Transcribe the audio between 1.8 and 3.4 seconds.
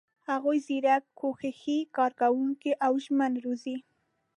کارکوونکي او ژمن